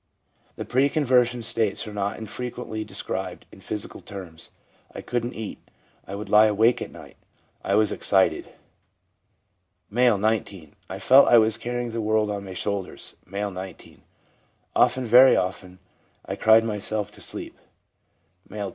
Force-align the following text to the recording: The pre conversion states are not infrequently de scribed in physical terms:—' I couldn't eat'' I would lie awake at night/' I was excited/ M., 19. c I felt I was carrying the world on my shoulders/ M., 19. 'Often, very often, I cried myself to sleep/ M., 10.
The 0.55 0.65
pre 0.65 0.89
conversion 0.89 1.43
states 1.43 1.87
are 1.87 1.93
not 1.93 2.17
infrequently 2.17 2.83
de 2.83 2.95
scribed 2.95 3.45
in 3.51 3.59
physical 3.61 4.01
terms:—' 4.01 4.49
I 4.95 5.01
couldn't 5.01 5.35
eat'' 5.35 5.61
I 6.07 6.15
would 6.15 6.27
lie 6.27 6.47
awake 6.47 6.81
at 6.81 6.89
night/' 6.89 7.17
I 7.63 7.75
was 7.75 7.91
excited/ 7.91 8.47
M., 9.95 10.19
19. 10.19 10.69
c 10.71 10.73
I 10.89 10.97
felt 10.97 11.27
I 11.27 11.37
was 11.37 11.55
carrying 11.59 11.91
the 11.91 12.01
world 12.01 12.31
on 12.31 12.43
my 12.43 12.55
shoulders/ 12.55 13.13
M., 13.31 13.53
19. 13.53 14.01
'Often, 14.75 15.05
very 15.05 15.35
often, 15.35 15.77
I 16.25 16.35
cried 16.35 16.63
myself 16.63 17.11
to 17.11 17.21
sleep/ 17.21 17.55
M., 18.49 18.57
10. 18.57 18.69